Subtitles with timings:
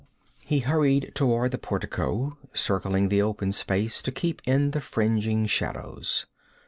[0.43, 6.25] He hurried toward the portico, circling the open space to keep in the fringing shadows.